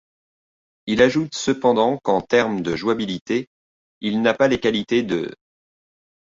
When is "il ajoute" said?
0.87-1.35